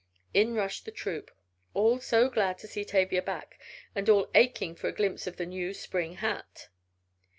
In 0.33 0.55
rushed 0.55 0.85
the 0.85 0.91
"troop," 0.91 1.29
all 1.75 1.99
so 1.99 2.27
glad 2.27 2.57
to 2.57 2.67
see 2.67 2.83
Tavia 2.83 3.21
back, 3.21 3.59
and 3.93 4.09
all 4.09 4.31
aching 4.33 4.73
for 4.73 4.87
a 4.87 4.91
glimpse 4.91 5.27
of 5.27 5.37
the 5.37 5.45
new 5.45 5.75
spring 5.75 6.13
hat. 6.15 6.69